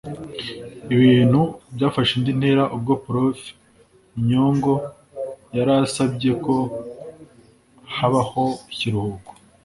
[0.95, 1.41] Ibintu
[1.75, 3.37] byafashe indi ntera ubwo Prof
[4.27, 4.75] Nyong’o
[5.55, 6.55] yari asabye ko
[7.95, 9.31] habaho ikiruhuko